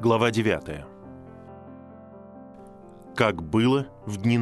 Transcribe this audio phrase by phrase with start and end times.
[0.00, 0.84] глава 9.
[3.16, 4.38] Как было в дни.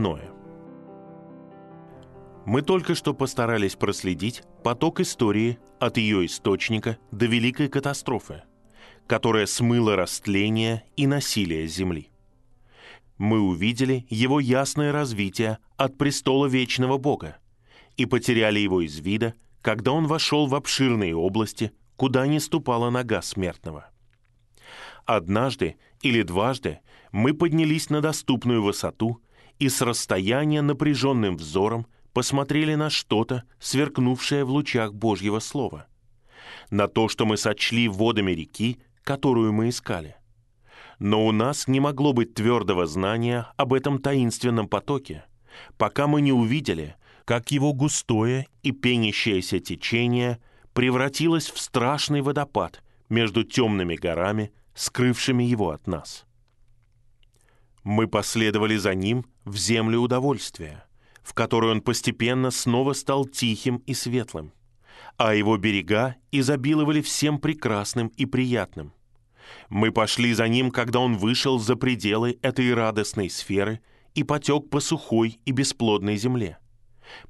[2.44, 8.42] Мы только что постарались проследить поток истории от ее источника до великой катастрофы,
[9.06, 12.10] которая смыла растление и насилие Земли.
[13.16, 17.36] Мы увидели его ясное развитие от престола вечного Бога
[17.96, 23.22] и потеряли его из вида, когда он вошел в обширные области, куда не ступала нога
[23.22, 23.88] смертного–
[25.06, 26.80] Однажды или дважды
[27.12, 29.20] мы поднялись на доступную высоту
[29.58, 35.86] и с расстояния напряженным взором посмотрели на что-то, сверкнувшее в лучах Божьего Слова.
[36.70, 40.16] На то, что мы сочли водами реки, которую мы искали.
[40.98, 45.24] Но у нас не могло быть твердого знания об этом таинственном потоке,
[45.76, 50.38] пока мы не увидели, как его густое и пенящееся течение
[50.72, 56.26] превратилось в страшный водопад между темными горами– скрывшими его от нас.
[57.82, 60.84] Мы последовали за ним в землю удовольствия,
[61.22, 64.52] в которой он постепенно снова стал тихим и светлым,
[65.16, 68.92] а его берега изобиловали всем прекрасным и приятным.
[69.68, 73.80] Мы пошли за ним, когда он вышел за пределы этой радостной сферы
[74.14, 76.58] и потек по сухой и бесплодной земле,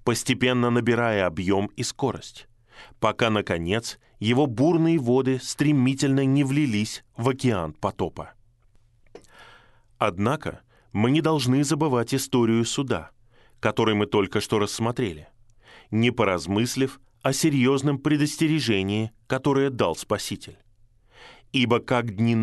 [0.04, 2.46] постепенно набирая объем и скорость,
[3.00, 8.32] пока, наконец, его бурные воды стремительно не влились в океан потопа.
[9.98, 13.10] Однако мы не должны забывать историю суда,
[13.60, 15.28] который мы только что рассмотрели,
[15.90, 20.56] не поразмыслив о серьезном предостережении, которое дал Спаситель.
[21.52, 22.34] «Ибо как дни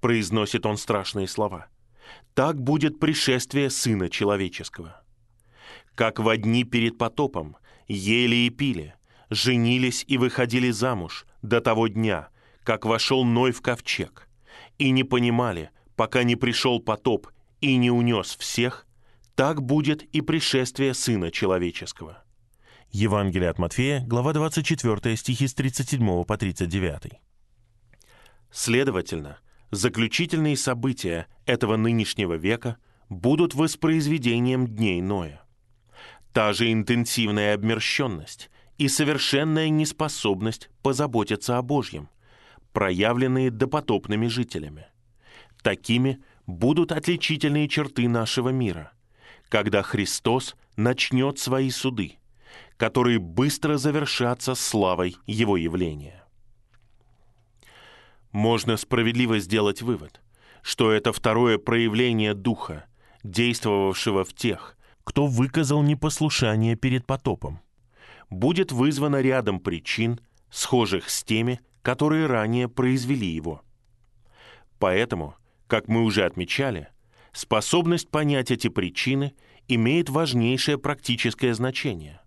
[0.00, 1.66] произносит он страшные слова,—
[2.34, 5.02] так будет пришествие Сына Человеческого.
[5.96, 7.56] Как в дни перед потопом
[7.88, 8.94] ели и пили,
[9.30, 12.28] женились и выходили замуж до того дня,
[12.64, 14.28] как вошел Ной в ковчег,
[14.78, 17.28] и не понимали, пока не пришел потоп
[17.60, 18.86] и не унес всех,
[19.34, 22.22] так будет и пришествие Сына Человеческого».
[22.92, 27.20] Евангелие от Матфея, глава 24, стихи с 37 по 39.
[28.50, 29.38] Следовательно,
[29.70, 32.78] заключительные события этого нынешнего века
[33.08, 35.42] будут воспроизведением дней Ноя.
[36.32, 42.08] Та же интенсивная обмерщенность и совершенная неспособность позаботиться о Божьем,
[42.72, 44.86] проявленные допотопными жителями.
[45.62, 48.92] Такими будут отличительные черты нашего мира,
[49.50, 52.14] когда Христос начнет свои суды,
[52.78, 56.24] которые быстро завершатся славой Его явления.
[58.32, 60.22] Можно справедливо сделать вывод,
[60.62, 62.86] что это второе проявление Духа,
[63.24, 67.60] действовавшего в тех, кто выказал непослушание перед потопом–
[68.30, 70.20] будет вызвано рядом причин,
[70.50, 73.62] схожих с теми, которые ранее произвели его.
[74.78, 75.34] Поэтому,
[75.66, 76.88] как мы уже отмечали,
[77.32, 79.34] способность понять эти причины
[79.68, 82.20] имеет важнейшее практическое значение,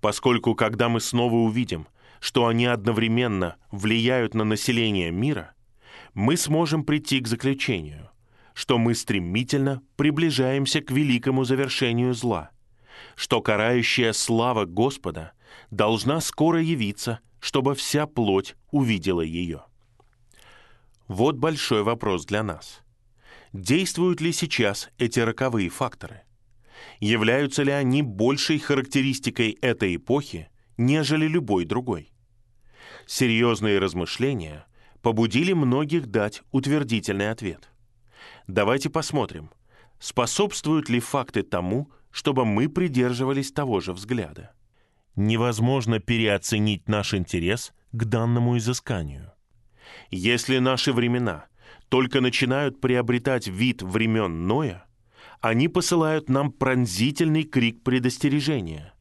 [0.00, 1.86] поскольку когда мы снова увидим,
[2.20, 5.54] что они одновременно влияют на население мира,
[6.14, 8.10] мы сможем прийти к заключению,
[8.54, 12.50] что мы стремительно приближаемся к великому завершению зла–
[13.14, 15.32] что карающая слава Господа
[15.70, 19.64] должна скоро явиться, чтобы вся плоть увидела ее.
[21.08, 22.82] Вот большой вопрос для нас.
[23.52, 26.22] Действуют ли сейчас эти роковые факторы?
[27.00, 32.12] Являются ли они большей характеристикой этой эпохи, нежели любой другой?
[33.06, 34.66] Серьезные размышления
[35.00, 37.70] побудили многих дать утвердительный ответ.
[38.48, 39.50] Давайте посмотрим,
[40.00, 44.54] способствуют ли факты тому, чтобы мы придерживались того же взгляда.
[45.16, 49.32] Невозможно переоценить наш интерес к данному изысканию.
[50.10, 51.44] Если наши времена
[51.90, 54.86] только начинают приобретать вид времен Ноя,
[55.42, 58.94] они посылают нам пронзительный крик предостережения,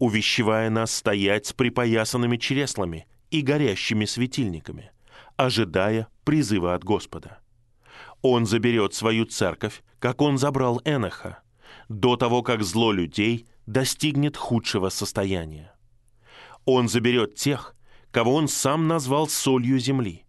[0.00, 4.90] увещевая нас стоять с припоясанными чреслами и горящими светильниками,
[5.36, 7.38] ожидая призыва от Господа.
[8.22, 11.44] Он заберет свою церковь, как он забрал Эноха,
[11.88, 15.72] до того, как зло людей достигнет худшего состояния.
[16.64, 17.76] Он заберет тех,
[18.10, 20.24] кого он сам назвал солью земли,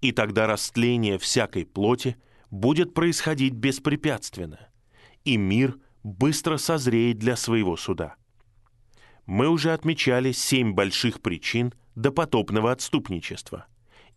[0.00, 2.16] и тогда растление всякой плоти
[2.50, 4.68] будет происходить беспрепятственно,
[5.24, 8.16] и мир быстро созреет для своего суда.
[9.26, 13.66] Мы уже отмечали семь больших причин допотопного отступничества,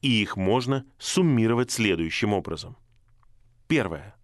[0.01, 2.77] и их можно суммировать следующим образом.
[3.67, 4.15] Первое–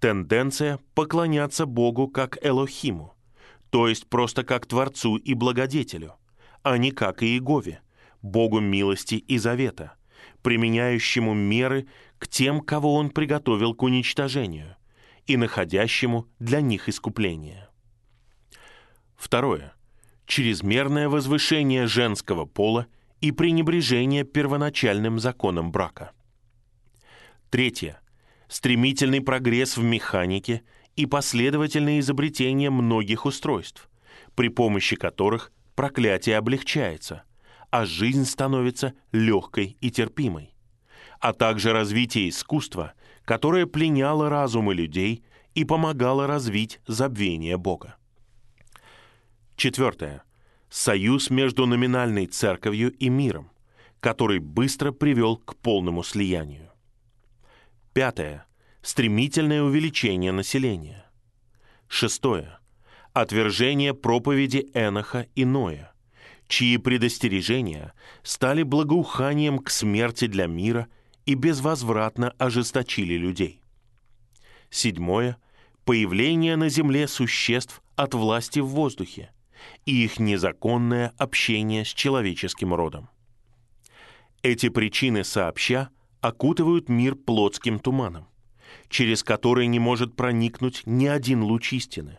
[0.00, 3.14] тенденция поклоняться Богу как Элохиму,
[3.70, 6.14] то есть просто как Творцу и Благодетелю,
[6.62, 7.80] а не как Иегове,
[8.22, 9.94] Богу милости и завета,
[10.42, 11.86] применяющему меры
[12.18, 14.76] к тем, кого он приготовил к уничтожению,
[15.26, 17.68] и находящему для них искупление.
[19.16, 19.74] Второе.
[20.26, 22.86] Чрезмерное возвышение женского пола
[23.20, 26.12] и пренебрежение первоначальным законом брака.
[27.50, 28.00] Третье.
[28.50, 30.64] Стремительный прогресс в механике
[30.96, 33.88] и последовательное изобретение многих устройств,
[34.34, 37.22] при помощи которых проклятие облегчается,
[37.70, 40.52] а жизнь становится легкой и терпимой,
[41.20, 42.94] а также развитие искусства,
[43.24, 45.22] которое пленяло разумы людей
[45.54, 47.94] и помогало развить забвение Бога.
[49.54, 50.24] Четвертое.
[50.68, 53.52] Союз между номинальной церковью и миром,
[54.00, 56.69] который быстро привел к полному слиянию.
[57.92, 58.46] Пятое.
[58.82, 61.04] Стремительное увеличение населения.
[61.88, 62.58] Шестое.
[63.12, 65.92] Отвержение проповеди Эноха и Ноя,
[66.46, 67.92] чьи предостережения
[68.22, 70.86] стали благоуханием к смерти для мира
[71.26, 73.60] и безвозвратно ожесточили людей.
[74.70, 75.36] Седьмое–
[75.84, 79.32] появление на земле существ от власти в воздухе
[79.84, 83.10] и их незаконное общение с человеческим родом.
[84.42, 85.90] Эти причины сообща
[86.20, 88.26] окутывают мир плотским туманом,
[88.88, 92.18] через который не может проникнуть ни один луч истины.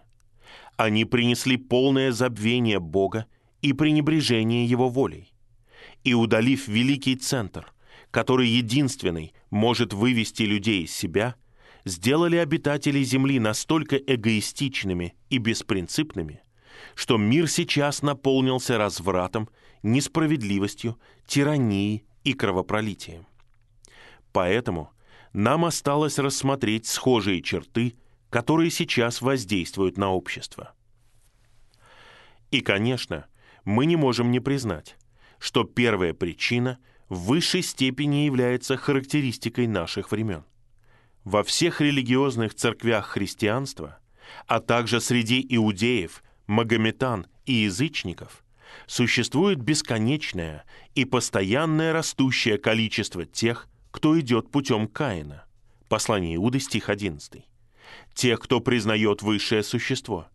[0.77, 3.25] Они принесли полное забвение Бога
[3.62, 5.33] и пренебрежение его волей.
[6.03, 7.71] И удалив великий центр,
[8.09, 11.36] который единственный может вывести людей из себя,
[11.86, 16.42] сделали обитателей Земли настолько эгоистичными и беспринципными,
[16.95, 19.50] что мир сейчас наполнился развратом,
[19.83, 23.25] несправедливостью, тиранией и кровопролитием.
[24.31, 24.92] Поэтому
[25.33, 27.95] нам осталось рассмотреть схожие черты,
[28.30, 30.74] которые сейчас воздействуют на общество.
[32.50, 33.25] И, конечно,
[33.63, 34.98] мы не можем не признать,
[35.39, 36.80] что первая причина
[37.10, 40.45] в высшей степени является характеристикой наших времен.
[41.24, 44.00] Во всех религиозных церквях христианства,
[44.48, 48.44] а также среди иудеев, магометан и язычников,
[48.88, 55.46] существует бесконечное и постоянное растущее количество тех, кто идет путем Каина.
[55.90, 57.44] Послание Иуды, стих 11.
[58.14, 60.28] Тех, кто признает высшее существо,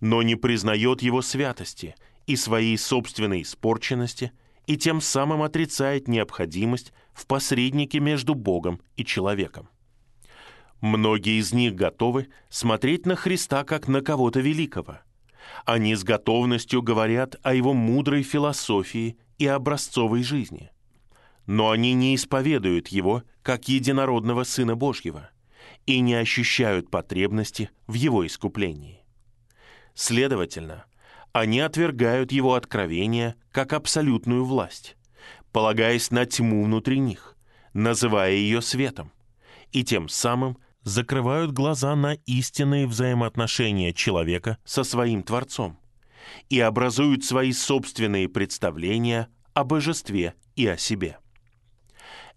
[0.00, 1.94] но не признает его святости
[2.26, 4.32] и своей собственной испорченности
[4.66, 9.68] и тем самым отрицает необходимость в посреднике между Богом и человеком.
[10.80, 14.98] Многие из них готовы смотреть на Христа как на кого-то великого.
[15.64, 20.70] Они с готовностью говорят о его мудрой философии и образцовой жизни.
[21.46, 25.30] Но они не исповедуют его как единородного Сына Божьего
[25.86, 29.04] и не ощущают потребности в его искуплении.
[29.94, 30.84] Следовательно,
[31.32, 34.96] они отвергают его откровение как абсолютную власть,
[35.52, 37.36] полагаясь на тьму внутри них,
[37.72, 39.12] называя ее светом,
[39.70, 45.78] и тем самым закрывают глаза на истинные взаимоотношения человека со своим Творцом
[46.48, 51.18] и образуют свои собственные представления о божестве и о себе.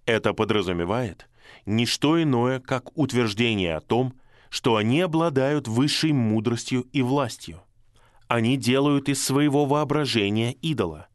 [0.09, 1.27] Это подразумевает
[1.65, 4.13] не что иное, как утверждение о том,
[4.49, 7.61] что они обладают высшей мудростью и властью–
[8.29, 11.07] они делают из своего воображения идола,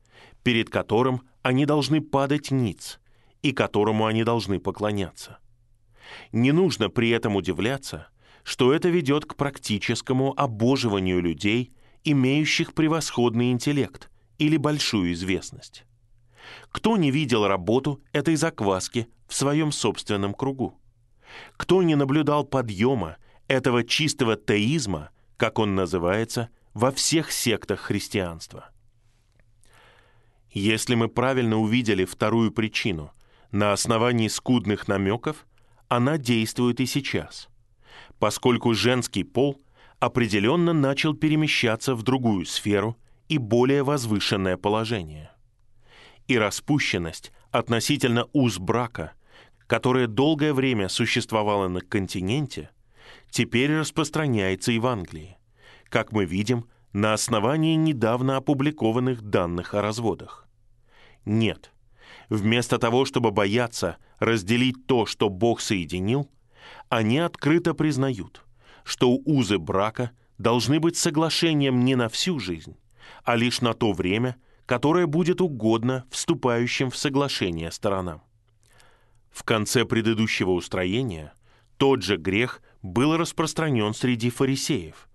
[0.42, 2.98] перед которым они должны падать ниц
[3.40, 5.38] и которому они должны поклоняться.
[6.32, 8.08] Не нужно при этом удивляться,
[8.42, 11.72] что это ведет к практическому обоживанию людей,
[12.02, 15.84] имеющих превосходный интеллект или большую известность.
[16.70, 20.78] Кто не видел работу этой закваски в своем собственном кругу?
[21.56, 23.16] Кто не наблюдал подъема
[23.48, 28.70] этого чистого теизма, как он называется, во всех сектах христианства.
[30.50, 33.12] Если мы правильно увидели вторую причину
[33.50, 35.46] на основании скудных намеков,
[35.88, 37.48] она действует и сейчас,
[38.18, 39.60] поскольку женский пол
[39.98, 42.96] определенно начал перемещаться в другую сферу
[43.28, 45.30] и более возвышенное положение.
[46.26, 49.12] И распущенность относительно уз брака,
[49.66, 52.70] которая долгое время существовала на континенте,
[53.30, 55.36] теперь распространяется и в Англии–
[55.94, 60.48] как мы видим, на основании недавно опубликованных данных о разводах.
[61.24, 61.72] Нет.
[62.28, 66.28] Вместо того, чтобы бояться разделить то, что Бог соединил,
[66.88, 68.44] они открыто признают,
[68.82, 72.76] что узы брака должны быть соглашением не на всю жизнь,
[73.22, 74.34] а лишь на то время,
[74.66, 78.22] которое будет угодно вступающим в соглашение сторонам.
[79.30, 81.32] В конце предыдущего устроения
[81.76, 85.08] тот же грех был распространен среди фарисеев–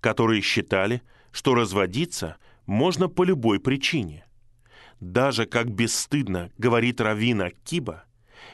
[0.00, 4.26] которые считали, что разводиться можно по любой причине.
[4.98, 8.04] Даже, как бесстыдно говорит Равина Киба,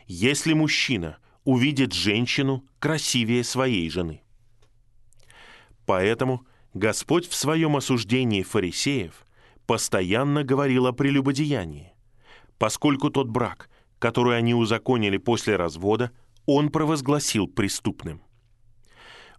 [0.07, 4.23] если мужчина увидит женщину красивее своей жены.
[5.87, 9.25] Поэтому Господь в своем осуждении фарисеев
[9.66, 11.92] постоянно говорил о прелюбодеянии,
[12.58, 13.68] поскольку тот брак,
[13.99, 16.12] который они узаконили после развода,
[16.46, 18.23] он провозгласил преступным.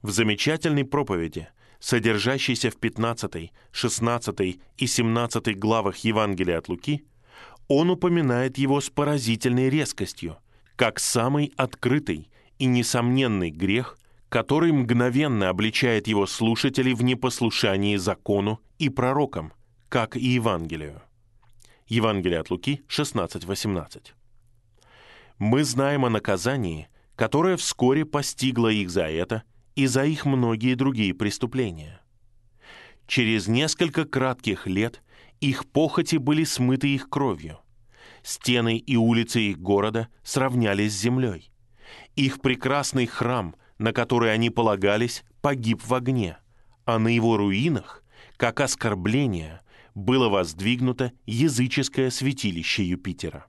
[0.01, 1.47] В замечательной проповеди,
[1.79, 7.05] содержащейся в 15, 16 и 17 главах Евангелия от Луки,
[7.67, 10.37] он упоминает его с поразительной резкостью,
[10.75, 12.29] как самый открытый
[12.59, 13.97] и несомненный грех,
[14.29, 19.53] который мгновенно обличает его слушателей в непослушании закону и пророкам,
[19.89, 21.01] как и Евангелию.
[21.87, 24.13] Евангелие от Луки 16:18.
[25.37, 29.43] Мы знаем о наказании, которое вскоре постигло их за это
[29.75, 32.01] и за их многие другие преступления.
[33.05, 35.01] Через несколько кратких лет
[35.39, 37.59] их похоти были смыты их кровью.
[38.23, 41.49] Стены и улицы их города сравнялись с землей.
[42.15, 46.37] Их прекрасный храм, на который они полагались, погиб в огне,
[46.83, 48.03] а на его руинах,
[48.35, 49.61] как оскорбление,
[49.97, 53.47] было воздвигнуто языческое святилище Юпитера.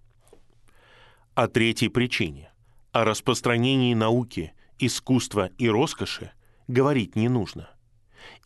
[1.35, 2.51] О третьей причине,
[2.91, 6.33] о распространении науки, искусства и роскоши
[6.67, 7.69] говорить не нужно,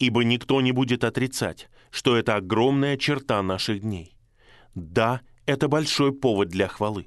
[0.01, 4.17] ибо никто не будет отрицать, что это огромная черта наших дней.
[4.75, 7.07] Да, это большой повод для хвалы.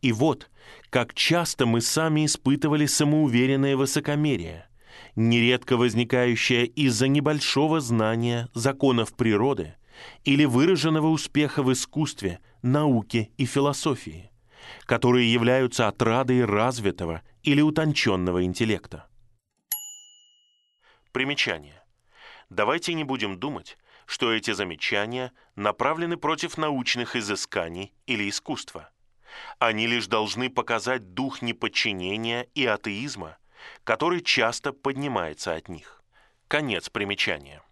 [0.00, 0.50] И вот,
[0.88, 4.66] как часто мы сами испытывали самоуверенное высокомерие,
[5.16, 9.74] нередко возникающее из-за небольшого знания законов природы
[10.24, 14.30] или выраженного успеха в искусстве, науке и философии,
[14.86, 19.06] которые являются отрадой развитого или утонченного интеллекта.
[21.12, 21.82] Примечание.
[22.50, 28.90] Давайте не будем думать, что эти замечания направлены против научных изысканий или искусства.
[29.58, 33.38] Они лишь должны показать дух неподчинения и атеизма,
[33.84, 36.02] который часто поднимается от них.
[36.48, 37.62] Конец примечания.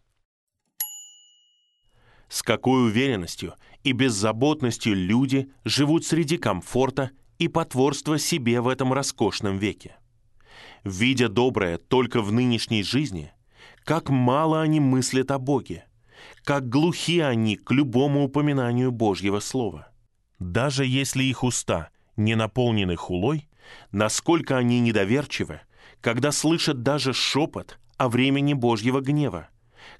[2.28, 9.58] С какой уверенностью и беззаботностью люди живут среди комфорта и потворства себе в этом роскошном
[9.58, 9.96] веке.
[10.84, 13.32] Видя доброе только в нынешней жизни,
[13.84, 15.86] как мало они мыслят о Боге–
[16.44, 19.88] как глухи они к любому упоминанию Божьего Слова.
[20.38, 23.48] Даже если их уста не наполнены хулой,
[23.92, 25.60] насколько они недоверчивы,
[26.02, 29.48] когда слышат даже шепот о времени Божьего гнева,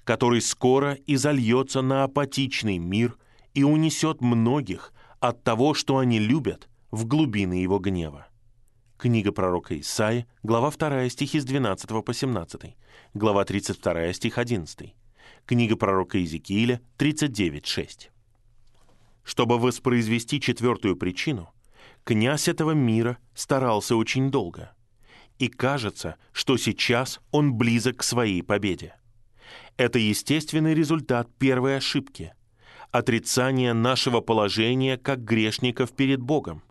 [0.03, 3.17] который скоро изольется на апатичный мир
[3.53, 8.27] и унесет многих от того, что они любят, в глубины его гнева.
[8.97, 12.75] Книга пророка Исаи, глава 2, стихи с 12 по 17,
[13.13, 14.93] глава 32, стих 11,
[15.45, 18.09] Книга пророка Иезекииля 39.6.
[19.23, 21.49] Чтобы воспроизвести четвертую причину,
[22.03, 24.73] князь этого мира старался очень долго.
[25.39, 28.95] И кажется, что сейчас он близок к своей победе.
[29.77, 32.33] Это естественный результат первой ошибки–
[32.93, 36.61] отрицания нашего положения как грешников перед Богом,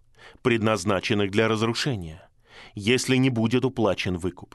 [0.42, 2.28] предназначенных для разрушения,
[2.76, 4.54] если не будет уплачен выкуп.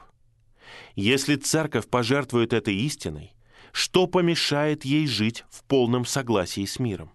[0.96, 3.34] Если церковь пожертвует этой истиной,
[3.72, 7.12] что помешает ей жить в полном согласии с миром.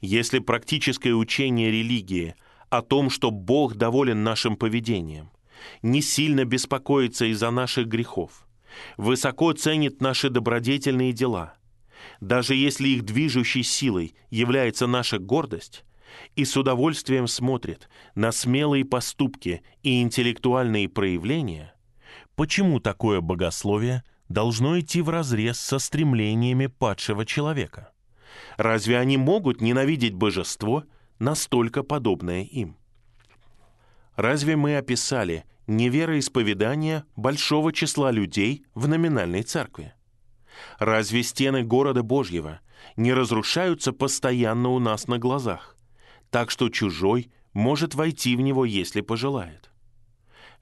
[0.00, 2.34] Если практическое учение религии
[2.68, 5.30] о том, что Бог доволен нашим поведением,
[5.82, 8.46] не сильно беспокоится из-за наших грехов,
[8.96, 11.54] высоко ценит наши добродетельные дела,
[12.20, 15.84] даже если их движущей силой является наша гордость,
[16.34, 21.74] и с удовольствием смотрит на смелые поступки и интеллектуальные проявления,
[22.34, 27.92] почему такое богословие– должно идти вразрез со стремлениями падшего человека.
[28.56, 30.84] Разве они могут ненавидеть божество,
[31.18, 32.76] настолько подобное им?
[34.16, 39.92] Разве мы описали невероисповедание большого числа людей в номинальной церкви?
[40.78, 42.60] Разве стены города Божьего
[42.96, 45.76] не разрушаются постоянно у нас на глазах,
[46.30, 49.70] так что чужой может войти в него, если пожелает?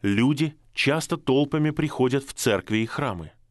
[0.03, 3.33] Люди часто толпами приходят в церкви и храмы–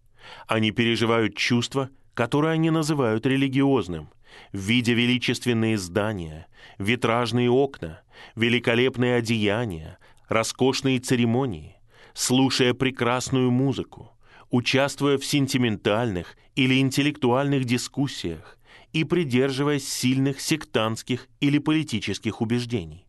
[0.47, 4.09] они переживают чувство, которое они называют религиозным,
[4.51, 8.01] в виде величественные здания, витражные окна,
[8.35, 11.75] великолепные одеяния, роскошные церемонии,
[12.13, 14.11] слушая прекрасную музыку,
[14.49, 18.57] участвуя в сентиментальных или интеллектуальных дискуссиях
[18.91, 23.07] и придерживаясь сильных сектантских или политических убеждений.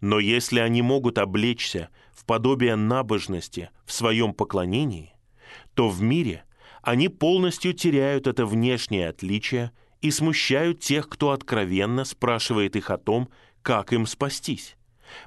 [0.00, 5.14] Но если они могут облечься в подобие набожности в своем поклонении,
[5.74, 6.44] то в мире
[6.82, 13.28] они полностью теряют это внешнее отличие и смущают тех, кто откровенно спрашивает их о том,
[13.62, 14.76] как им спастись,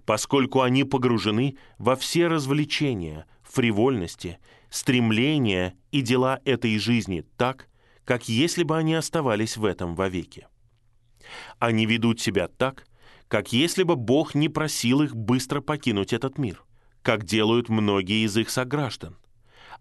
[0.06, 4.40] поскольку они погружены во все развлечения, фривольности,
[4.70, 7.68] стремления и дела этой жизни так,
[8.04, 10.48] как если бы они оставались в этом вовеки.
[11.60, 12.86] Они ведут себя так,
[13.28, 16.64] как если бы Бог не просил их быстро покинуть этот мир,
[17.02, 19.18] как делают многие из их сограждан,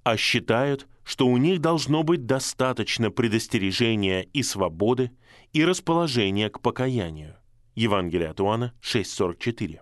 [0.02, 5.10] а считают, что у них должно быть достаточно предостережения и свободы
[5.52, 7.36] и расположения к покаянию.
[7.74, 9.80] Евангелие от Иоанна 6.44.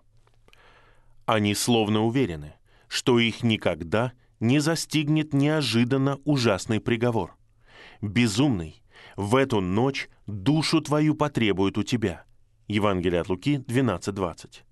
[1.27, 2.55] Они словно уверены,
[2.89, 7.37] что их никогда не застигнет неожиданно ужасный приговор.
[8.01, 8.83] Безумный,
[9.17, 12.25] в эту ночь душу твою потребует у тебя.
[12.67, 14.63] Евангелие от Луки 12.20.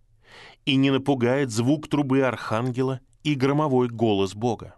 [0.64, 4.76] И не напугает звук трубы архангела и громовой голос Бога.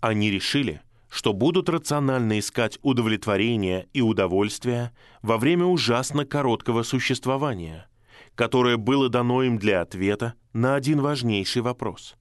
[0.00, 7.88] Они решили, что будут рационально искать удовлетворение и удовольствие во время ужасно короткого существования,
[8.34, 12.16] которое было дано им для ответа на один важнейший вопрос.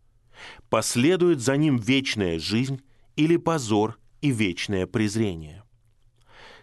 [0.69, 2.81] Последует за ним вечная жизнь
[3.15, 5.63] или позор и вечное презрение.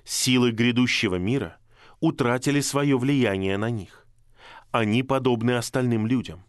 [0.05, 1.59] Силы грядущего мира
[2.01, 4.07] утратили свое влияние на них.
[4.71, 6.45] Они подобны остальным людям.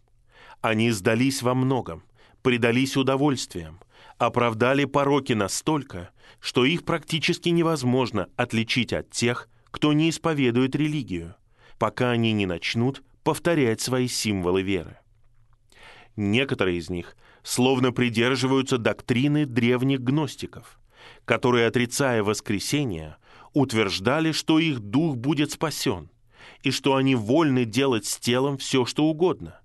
[0.60, 2.02] Они сдались во многом,
[2.42, 3.78] предались удовольствиям,
[4.26, 11.34] оправдали пороки настолько, что их практически невозможно отличить от тех, кто не исповедует религию,
[11.78, 14.98] пока они не начнут повторять свои символы веры.
[16.16, 20.78] Некоторые из них словно придерживаются доктрины древних гностиков,
[21.24, 23.16] которые, отрицая воскресение,
[23.52, 26.10] утверждали, что их дух будет спасен,
[26.62, 29.60] и что они вольны делать с телом все, что угодно,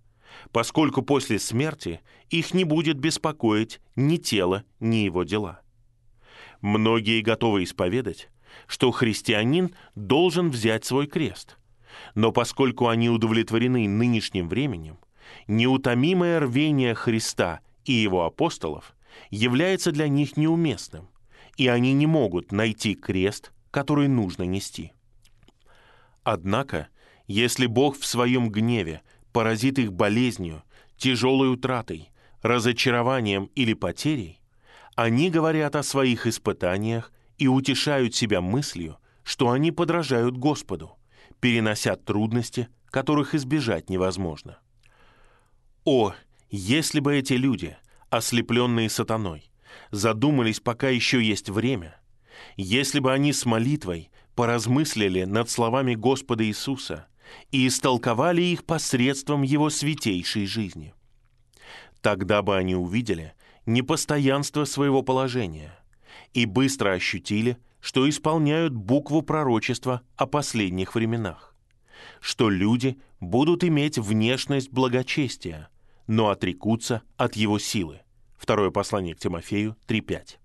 [0.51, 5.61] поскольку после смерти их не будет беспокоить ни тело, ни его дела.
[6.61, 8.29] Многие готовы исповедать,
[8.67, 11.57] что христианин должен взять свой крест,
[12.15, 14.97] но поскольку они удовлетворены нынешним временем,
[15.47, 18.95] неутомимое рвение Христа и его апостолов
[19.29, 21.09] является для них неуместным,
[21.57, 24.93] и они не могут найти крест, который нужно нести.
[26.23, 26.87] Однако,
[27.27, 30.63] если Бог в своем гневе поразит их болезнью,
[30.97, 32.11] тяжелой утратой,
[32.41, 34.41] разочарованием или потерей,
[34.95, 40.97] они говорят о своих испытаниях и утешают себя мыслью, что они подражают Господу,
[41.39, 44.59] перенося трудности, которых избежать невозможно.
[45.85, 46.13] О,
[46.49, 47.77] если бы эти люди,
[48.09, 49.51] ослепленные сатаной,
[49.91, 51.99] задумались, пока еще есть время,
[52.57, 57.07] если бы они с молитвой поразмыслили над словами Господа Иисуса
[57.51, 60.93] и истолковали их посредством Его святейшей жизни.
[62.01, 63.33] Тогда бы они увидели
[63.65, 65.77] непостоянство своего положения
[66.33, 71.55] и быстро ощутили, что исполняют букву пророчества о последних временах,
[72.19, 75.69] что люди будут иметь внешность благочестия,
[76.07, 78.01] но отрекутся от его силы.
[78.37, 80.37] Второе послание к Тимофею 3.5.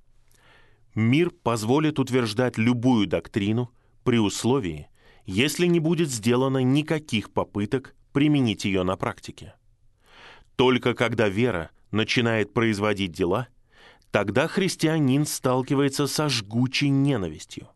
[0.94, 3.73] Мир позволит утверждать любую доктрину
[4.05, 4.88] при условии,
[5.26, 9.54] если не будет сделано никаких попыток применить ее на практике.
[10.56, 13.48] Только когда вера начинает производить дела,
[14.10, 17.68] тогда христианин сталкивается со жгучей ненавистью.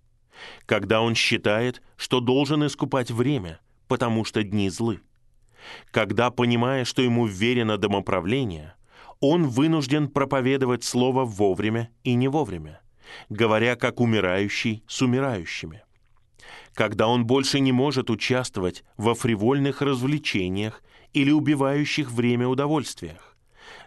[0.67, 5.01] Когда он считает, что должен искупать время, потому что дни злы.
[5.91, 8.75] Когда, понимая, что ему верено домоправление,
[9.21, 12.81] он вынужден проповедовать слово вовремя и не вовремя,
[13.29, 15.83] говоря как умирающий с умирающими
[16.79, 20.81] когда он больше не может участвовать во фривольных развлечениях
[21.13, 23.37] или убивающих время удовольствиях,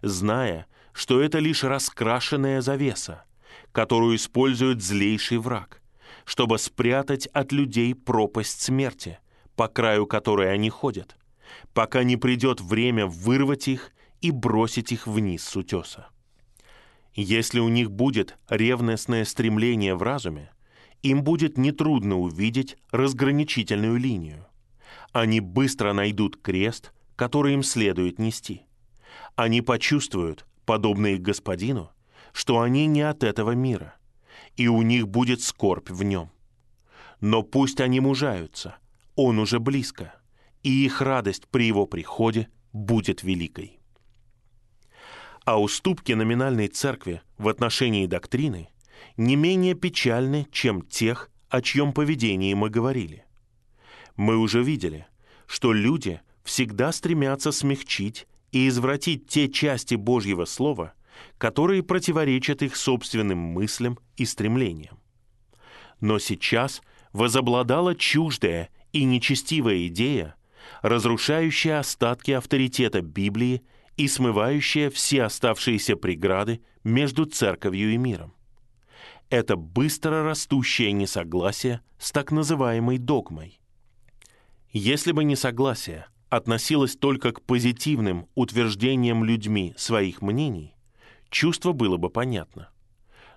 [0.02, 3.24] зная, что это лишь раскрашенная завеса,
[3.72, 5.82] которую использует злейший враг,
[6.26, 9.20] чтобы спрятать от людей пропасть смерти,
[9.56, 11.16] по краю которой они ходят,
[11.74, 16.08] пока не придет время вырвать их и бросить их вниз с утеса.
[17.14, 20.52] Если у них будет ревностное стремление в разуме,
[21.04, 24.46] им будет нетрудно увидеть разграничительную линию.
[25.12, 28.64] Они быстро найдут крест, который им следует нести.
[29.36, 31.92] Они почувствуют, подобно их господину,
[32.34, 33.96] что они не от этого мира,
[34.56, 36.32] и у них будет скорбь в нем.
[37.20, 38.76] Но пусть они мужаются,
[39.16, 40.14] он уже близко,
[40.64, 43.80] и их радость при его приходе будет великой.
[45.44, 48.70] А уступки номинальной церкви в отношении доктрины–
[49.18, 53.26] не менее печальны, чем тех, о чьем поведении мы говорили.
[54.16, 55.08] Мы уже видели,
[55.48, 60.94] что люди всегда стремятся смягчить и извратить те части Божьего Слова,
[61.38, 65.00] которые противоречат их собственным мыслям и стремлениям.
[66.00, 66.82] Но сейчас
[67.14, 70.36] возобладала чуждая и нечестивая идея
[70.82, 73.62] разрушающая остатки авторитета Библии
[73.98, 78.34] и смывающая все оставшиеся преграды между церковью и миром.
[79.32, 83.62] Это быстро растущее несогласие с так называемой догмой.
[84.74, 90.76] Если бы несогласие относилось только к позитивным утверждениям людьми своих мнений,
[91.30, 92.72] чувство было бы понятно.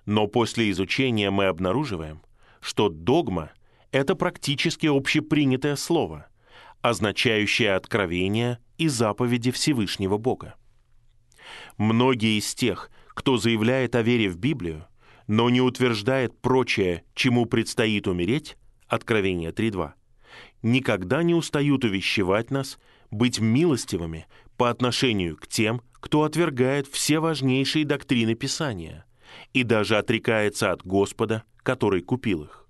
[0.05, 2.21] Но после изучения мы обнаруживаем,
[2.59, 3.51] что догма—
[3.91, 6.27] это практически общепринятое слово,
[6.81, 10.55] означающее откровение и заповеди Всевышнего Бога.
[11.77, 14.85] Многие из тех, кто заявляет о вере в Библию,
[15.27, 18.57] но не утверждает прочее, чему предстоит умереть,
[18.87, 19.93] Откровение 3.2,
[20.61, 22.77] никогда не устают увещевать нас
[23.09, 29.05] быть милостивыми по отношению к тем, кто отвергает все важнейшие доктрины Писания
[29.53, 32.67] и даже отрекается от Господа, который купил их.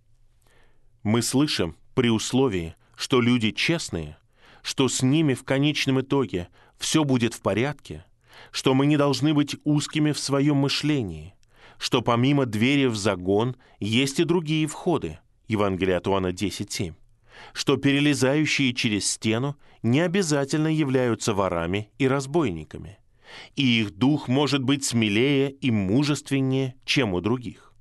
[1.04, 4.18] Мы слышим при условии, что люди честные,
[4.64, 8.06] что с ними в конечном итоге все будет в порядке,
[8.52, 11.35] что мы не должны быть узкими в своем мышлении,
[11.78, 16.94] что помимо двери в загон есть и другие входы, Евангелие от Иоанна 10.7,
[17.54, 23.00] что перелезающие через стену не обязательно являются ворами и разбойниками,
[23.56, 27.74] и их дух может быть смелее и мужественнее, чем у других.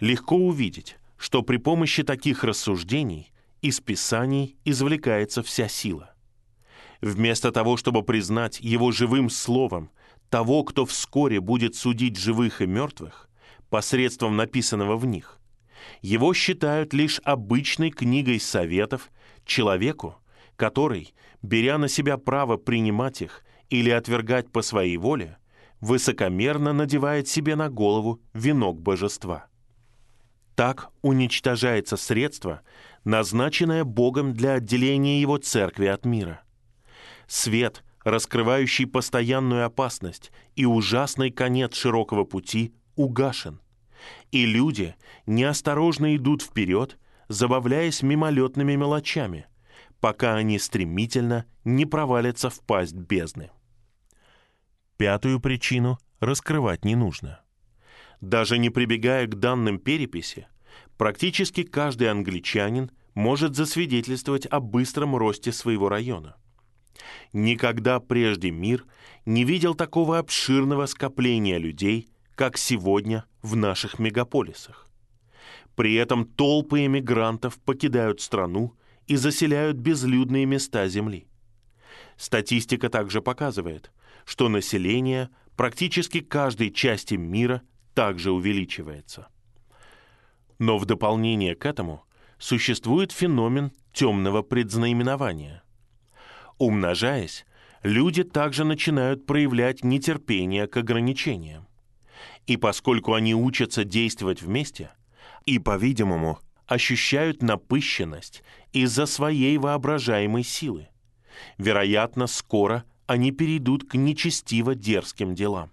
[0.00, 6.14] Легко увидеть, что при помощи таких рассуждений из Писаний извлекается вся сила.
[7.00, 9.90] Вместо того, чтобы признать его живым словом
[10.30, 13.28] того, кто вскоре будет судить живых и мертвых,
[13.70, 15.38] посредством написанного в них,
[16.02, 19.10] его считают лишь обычной книгой советов
[19.44, 20.16] человеку,
[20.56, 25.38] который, беря на себя право принимать их или отвергать по своей воле,
[25.80, 29.46] высокомерно надевает себе на голову венок божества.
[30.54, 32.62] Так уничтожается средство,
[33.04, 36.42] назначенное Богом для отделения Его церкви от мира.
[37.26, 43.60] Свет, раскрывающий постоянную опасность и ужасный конец широкого пути, угашен.
[44.30, 44.94] И люди
[45.26, 49.46] неосторожно идут вперед, забавляясь мимолетными мелочами,
[49.98, 53.50] пока они стремительно не провалятся в пасть бездны.
[54.98, 57.40] Пятую причину раскрывать не нужно.
[58.20, 60.46] Даже не прибегая к данным переписи,
[60.96, 66.36] практически каждый англичанин может засвидетельствовать о быстром росте своего района–
[67.32, 68.84] Никогда прежде мир
[69.24, 74.88] не видел такого обширного скопления людей, как сегодня в наших мегаполисах.
[75.74, 78.74] При этом толпы эмигрантов покидают страну
[79.06, 81.28] и заселяют безлюдные места Земли.
[82.16, 83.92] Статистика также показывает,
[84.24, 87.62] что население практически каждой части мира
[87.94, 89.28] также увеличивается.
[90.58, 92.04] Но в дополнение к этому
[92.38, 95.62] существует феномен темного предзнаменования–
[96.58, 97.44] Умножаясь,
[97.82, 101.66] люди также начинают проявлять нетерпение к ограничениям.
[102.46, 104.90] И поскольку они учатся действовать вместе,
[105.44, 108.42] и, по-видимому, ощущают напыщенность
[108.72, 110.88] из-за своей воображаемой силы,
[111.58, 115.70] вероятно, скоро они перейдут к нечестиво дерзким делам.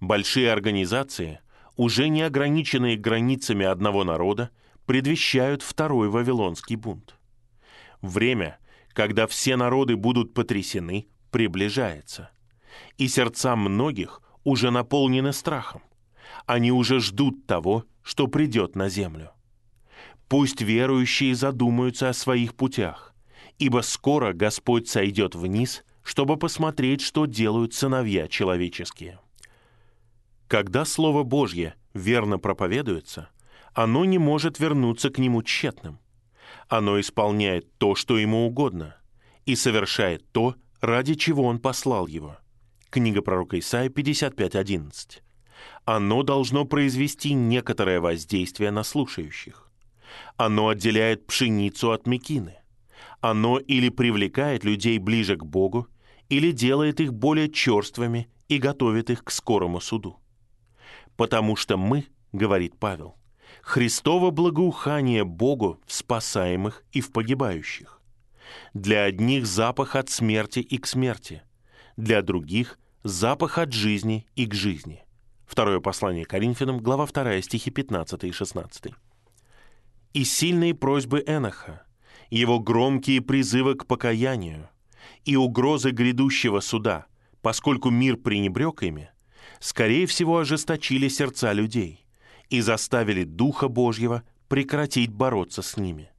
[0.00, 1.40] Большие организации,
[1.76, 4.50] уже не ограниченные границами одного народа,
[4.86, 7.16] предвещают второй Вавилонский бунт.
[8.02, 8.58] Время,
[8.96, 12.30] когда все народы будут потрясены, приближается.
[12.96, 15.82] И сердца многих уже наполнены страхом.
[16.46, 19.32] Они уже ждут того, что придет на землю.
[20.28, 23.14] Пусть верующие задумаются о своих путях,
[23.58, 29.20] ибо скоро Господь сойдет вниз, чтобы посмотреть, что делают сыновья человеческие.
[30.48, 33.28] Когда Слово Божье верно проповедуется,
[33.74, 35.98] оно не может вернуться к нему тщетным.
[36.68, 38.96] Оно исполняет то, что ему угодно,
[39.44, 42.38] и совершает то, ради чего он послал его.
[42.90, 45.20] Книга пророка Исаия 55.11.
[45.84, 49.70] Оно должно произвести некоторое воздействие на слушающих.
[50.36, 52.56] Оно отделяет пшеницу от мекины.
[53.20, 55.88] Оно или привлекает людей ближе к Богу,
[56.28, 60.18] или делает их более черствыми и готовит их к скорому суду.
[61.16, 63.16] «Потому что мы,— говорит Павел,—
[63.66, 68.00] Христово благоухание Богу в спасаемых и в погибающих.
[68.74, 71.42] Для одних запах от смерти и к смерти,
[71.96, 75.04] для других запах от жизни и к жизни.
[75.46, 78.92] Второе послание Коринфянам, глава 2, стихи 15 и 16.
[80.12, 81.84] И сильные просьбы Эноха,
[82.30, 84.70] его громкие призывы к покаянию
[85.24, 87.06] и угрозы грядущего суда,
[87.42, 89.10] поскольку мир пренебрег ими,
[89.58, 92.04] скорее всего ожесточили сердца людей–
[92.50, 96.10] и заставили Духа Божьего прекратить бороться с ними.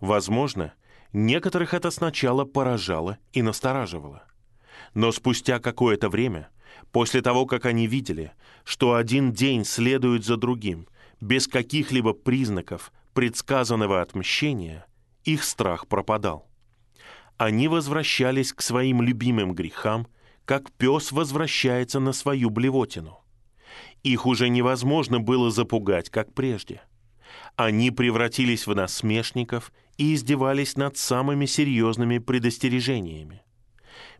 [0.00, 0.72] Возможно,
[1.18, 4.24] Некоторых это сначала поражало и настораживало.
[4.92, 6.50] Но спустя какое-то время,
[6.92, 8.32] после того, как они видели,
[8.64, 10.86] что один день следует за другим,
[11.22, 14.84] без каких-либо признаков предсказанного отмщения,
[15.24, 16.50] их страх пропадал.
[17.38, 20.06] Они возвращались к своим любимым грехам,
[20.44, 23.24] как пес возвращается на свою блевотину.
[24.02, 26.82] Их уже невозможно было запугать, как прежде.
[27.56, 33.42] Они превратились в насмешников и издевались над самыми серьезными предостережениями.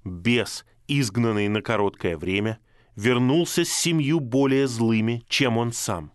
[0.04, 2.58] Бес, изгнанный на короткое время,
[2.96, 6.12] вернулся с семью более злыми, чем он сам.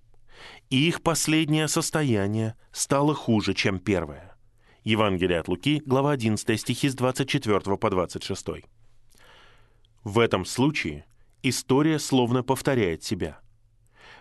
[0.70, 4.36] И их последнее состояние стало хуже, чем первое.
[4.84, 8.48] Евангелие от Луки, глава 11, стихи с 24 по 26.
[10.04, 11.06] В этом случае
[11.44, 13.40] история словно повторяет себя.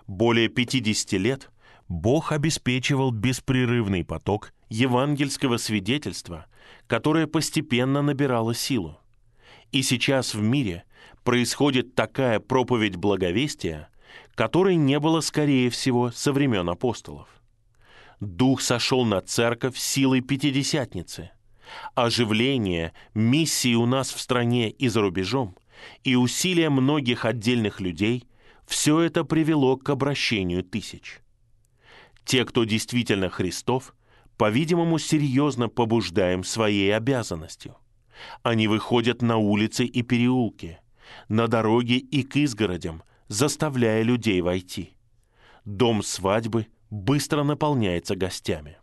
[0.06, 1.50] Более 50 лет
[1.88, 6.46] Бог обеспечивал беспрерывный поток евангельского свидетельства,
[6.86, 8.98] которое постепенно набирало силу.
[9.72, 10.84] И сейчас в мире
[11.24, 13.88] происходит такая проповедь благовестия,
[14.34, 17.28] которой не было, скорее всего, со времен апостолов.
[18.20, 21.30] Дух сошел на церковь силой Пятидесятницы.
[21.94, 25.56] Оживление миссии у нас в стране и за рубежом
[26.04, 28.24] и усилия многих отдельных людей–
[28.70, 31.20] все это привело к обращению тысяч.
[32.24, 33.96] Те, кто действительно Христов,
[34.36, 37.76] по-видимому, серьезно побуждаем своей обязанностью.
[38.44, 40.78] Они выходят на улицы и переулки,
[41.28, 44.96] на дороги и к изгородям, заставляя людей войти.
[45.64, 48.78] Дом свадьбы быстро наполняется гостями.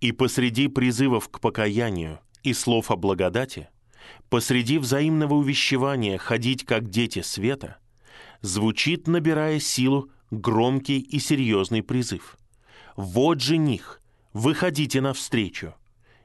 [0.00, 3.68] И посреди призывов к покаянию и слов о благодати,
[4.28, 7.78] посреди взаимного увещевания ходить как дети света,
[8.40, 12.36] звучит, набирая силу, громкий и серьезный призыв.
[12.96, 14.00] «Вот жених,
[14.32, 15.74] Выходите навстречу.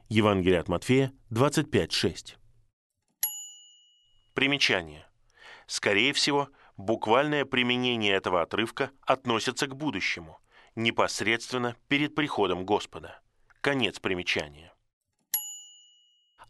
[0.08, 2.36] Евангелие от Матфея 25.6.
[4.32, 5.08] Примечание.
[5.66, 10.38] Скорее всего, буквальное применение этого отрывка относится к будущему,
[10.76, 13.20] непосредственно перед приходом Господа.
[13.60, 14.72] Конец примечания.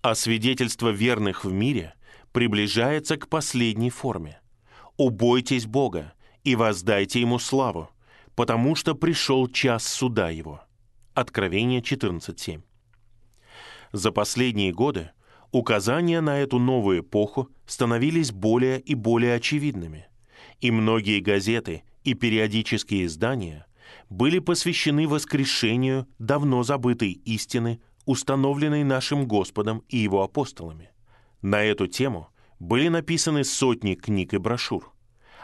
[0.09, 1.93] А свидетельство верных в мире
[2.31, 4.41] приближается к последней форме.
[4.97, 6.13] «Убойтесь Бога
[6.45, 7.91] и воздайте Ему славу,
[8.37, 10.61] потому что пришел час суда Его».
[11.15, 12.63] Откровение 14.7.
[13.91, 15.11] За последние годы
[15.51, 20.07] указания на эту новую эпоху становились более и более очевидными,
[20.61, 23.67] и многие газеты и периодические издания
[24.09, 30.91] были посвящены воскрешению давно забытой истины, установленной нашим Господом и Его апостолами.
[31.43, 34.93] На эту тему были написаны сотни книг и брошюр,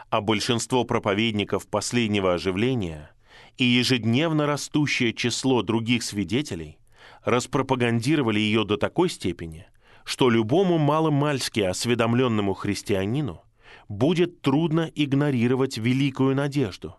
[0.09, 3.11] а большинство проповедников последнего оживления–
[3.57, 6.79] и ежедневно растущее число других свидетелей
[7.23, 9.67] распропагандировали ее до такой степени,
[10.03, 13.43] что любому маломальски осведомленному христианину
[13.87, 16.95] будет трудно игнорировать великую надежду,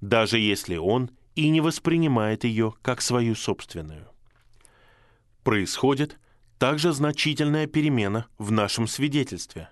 [0.00, 4.07] даже если он и не воспринимает ее как свою собственную.
[5.48, 6.18] Происходит
[6.58, 9.70] также значительная перемена в нашем свидетельстве,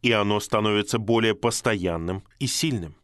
[0.00, 2.94] и оно становится более постоянным и сильным.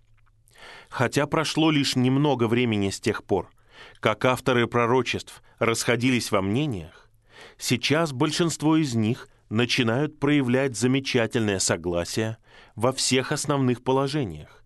[0.89, 3.51] Хотя прошло лишь немного времени с тех пор,
[3.99, 7.11] как авторы пророчеств расходились во мнениях,
[7.59, 12.37] сейчас большинство из них начинают проявлять замечательное согласие
[12.77, 14.63] во всех основных положениях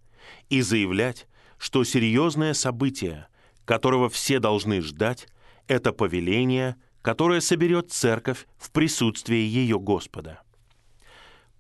[0.50, 3.26] и заявлять, что серьезное событие,
[3.64, 5.28] которого все должны ждать,
[5.66, 6.76] это повеление,
[7.08, 10.42] которое соберет церковь в присутствии ее Господа.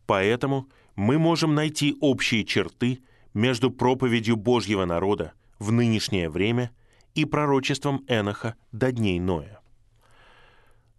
[0.04, 6.70] Поэтому мы можем найти общие черты между проповедью Божьего народа в нынешнее время
[7.14, 9.62] и пророчеством Эноха до дней Ноя.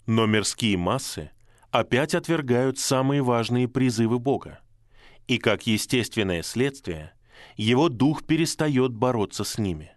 [0.08, 1.30] Но мирские массы
[1.70, 4.62] опять отвергают самые важные призывы Бога,
[5.28, 7.14] и как естественное следствие,
[7.56, 9.92] его дух перестает бороться с ними.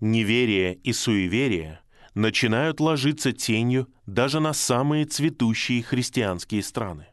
[0.00, 1.80] Неверие и суеверие
[2.14, 7.06] начинают ложиться тенью даже на самые цветущие христианские страны.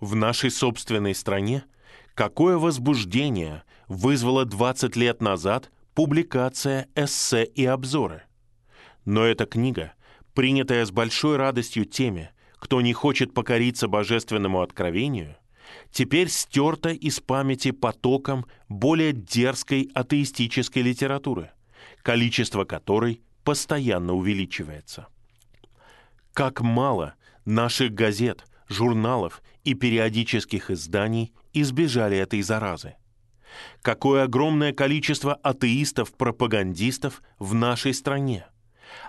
[0.00, 1.64] В нашей собственной стране–
[2.20, 8.24] Какое возбуждение вызвала 20 лет назад публикация эссе и обзоры.
[9.06, 9.94] Но эта книга,
[10.34, 15.36] принятая с большой радостью теми, кто не хочет покориться божественному откровению,
[15.90, 21.52] теперь стерта из памяти потоком более дерзкой атеистической литературы,
[22.02, 25.06] количество которой постоянно увеличивается.
[26.32, 32.94] Как мало наших газет, журналов и периодических изданий избежали этой заразы.
[33.82, 38.46] Какое огромное количество атеистов-пропагандистов в нашей стране.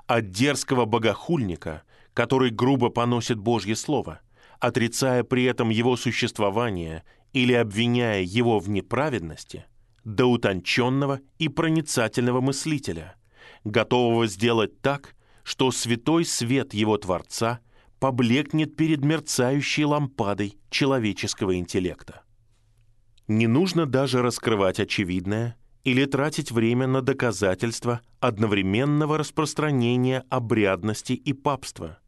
[0.08, 4.22] От дерзкого богохульника который грубо поносит Божье Слово,
[4.60, 9.66] отрицая при этом его существование или обвиняя его в неправедности,
[10.04, 13.16] до утонченного и проницательного мыслителя,
[13.64, 17.60] готового сделать так, что святой свет его Творца
[18.00, 22.24] поблекнет перед мерцающей лампадой человеческого интеллекта.
[23.28, 32.00] Не нужно даже раскрывать очевидное или тратить время на доказательства одновременного распространения обрядности и папства,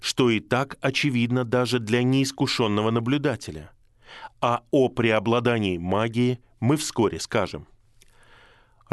[0.00, 3.70] что и так очевидно даже для неискушенного наблюдателя.
[4.40, 7.66] А о преобладании магии мы вскоре скажем.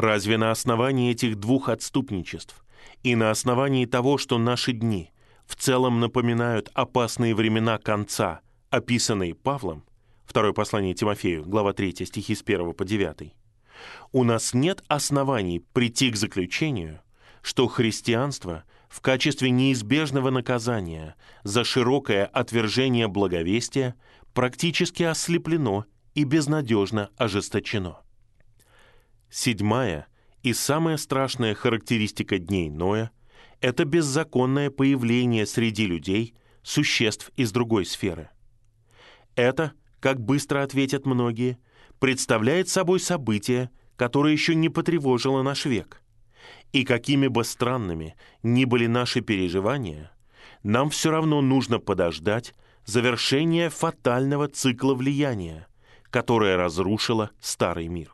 [0.01, 2.65] Разве на основании этих двух отступничеств
[3.03, 5.11] и на основании того, что наши дни
[5.45, 9.83] в целом напоминают опасные времена конца, описанные Павлом,
[10.25, 13.35] второе послание Тимофею, глава 3, стихи с 1 по 9,
[14.11, 17.01] у нас нет оснований прийти к заключению,
[17.43, 23.93] что христианство в качестве неизбежного наказания за широкое отвержение благовестия
[24.33, 25.85] практически ослеплено
[26.15, 27.99] и безнадежно ожесточено.
[29.31, 30.07] Седьмая
[30.43, 33.11] и самая страшная характеристика дней Ноя–
[33.61, 38.29] это беззаконное появление среди людей существ из другой сферы.
[39.37, 41.57] Это, как быстро ответят многие,
[41.99, 46.03] представляет собой событие, которое еще не потревожило наш век.
[46.73, 50.11] И какими бы странными ни были наши переживания,
[50.63, 52.53] нам все равно нужно подождать
[52.85, 55.67] завершения фатального цикла влияния,
[56.09, 58.13] которое разрушило старый мир.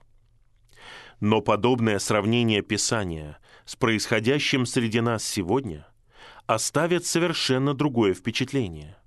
[1.20, 5.88] Но подобное сравнение Писания с происходящим среди нас сегодня
[6.46, 8.98] оставит совершенно другое впечатление.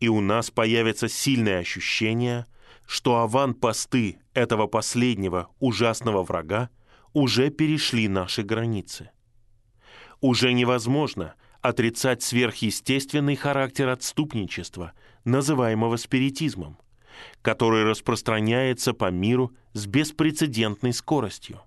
[0.00, 2.46] И у нас появится сильное ощущение,
[2.86, 6.70] что аванпосты этого последнего ужасного врага
[7.12, 9.10] уже перешли наши границы.
[10.20, 14.92] Уже невозможно отрицать сверхъестественный характер отступничества,
[15.24, 16.78] называемого спиритизмом,
[17.42, 21.60] который распространяется по миру с беспрецедентной скоростью,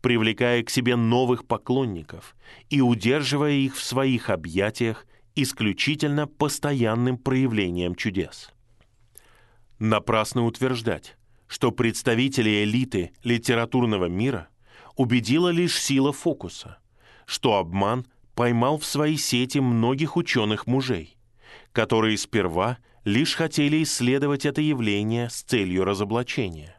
[0.00, 2.36] привлекая к себе новых поклонников
[2.70, 8.50] и удерживая их в своих объятиях исключительно постоянным проявлением чудес.
[9.78, 14.48] Напрасно утверждать, что представители элиты литературного мира
[14.96, 16.78] убедила лишь сила фокуса,
[17.24, 21.16] что обман поймал в свои сети многих ученых мужей,
[21.72, 26.76] которые сперва лишь хотели исследовать это явление с целью разоблачения.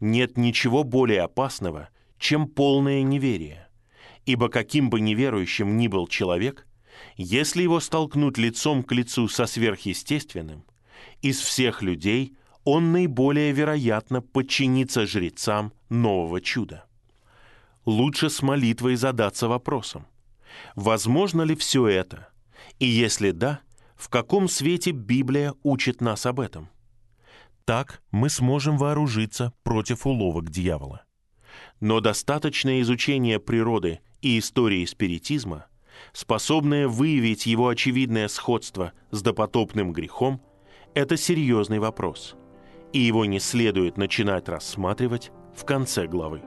[0.00, 3.68] Нет ничего более опасного, чем полное неверие,
[4.26, 6.66] ибо каким бы неверующим ни был человек,
[7.16, 10.64] если его столкнуть лицом к лицу со сверхъестественным,
[11.22, 16.86] из всех людей он наиболее вероятно подчинится жрецам нового чуда.
[17.84, 20.06] Лучше с молитвой задаться вопросом,
[20.74, 22.28] возможно ли все это,
[22.78, 23.60] и если да,
[23.96, 26.68] в каком свете Библия учит нас об этом?
[27.64, 31.04] Так мы сможем вооружиться против уловок дьявола.
[31.80, 35.66] Но достаточное изучение природы и истории спиритизма,
[36.12, 40.42] способное выявить его очевидное сходство с допотопным грехом–
[40.94, 42.36] это серьезный вопрос,
[42.92, 46.42] и его не следует начинать рассматривать в конце главы.